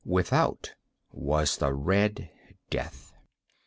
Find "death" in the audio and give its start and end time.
2.71-3.13